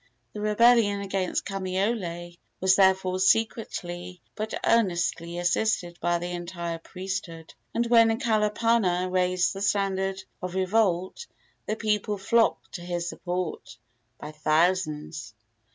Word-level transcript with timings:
The 0.33 0.41
rebellion 0.41 0.99
against 1.01 1.45
Kamaiole 1.45 2.39
was 2.59 2.75
therefore 2.75 3.19
secretly 3.19 4.19
but 4.33 4.55
earnestly 4.65 5.37
assisted 5.37 5.99
by 5.99 6.17
the 6.17 6.31
entire 6.31 6.79
priesthood, 6.79 7.53
and 7.71 7.85
when 7.85 8.19
Kalapana 8.19 9.11
raised 9.11 9.53
the 9.53 9.61
standard 9.61 10.23
of 10.41 10.55
revolt 10.55 11.27
the 11.67 11.75
people 11.75 12.17
flocked 12.17 12.71
to 12.71 12.81
his 12.81 13.09
support 13.09 13.77
by 14.17 14.31
thousands. 14.31 15.35